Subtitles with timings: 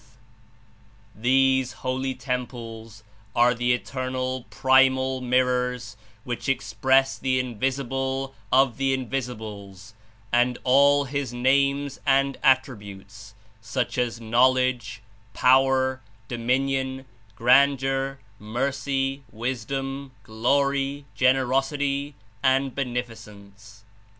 [1.15, 3.03] "These Holy Temples
[3.35, 9.93] are the Eternal Primal Mirrors which express the Invisible of the Invisibles
[10.33, 15.03] and all His Names and Attributes, such as Knowledge,
[15.35, 17.05] Power, Dominion,
[17.35, 23.83] Grandeur, Mercy, Wisdom, Glory, Generosity and Beneficence."